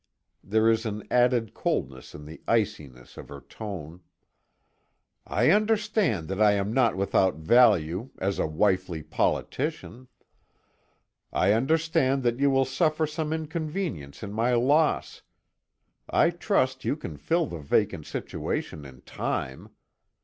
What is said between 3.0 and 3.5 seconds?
of her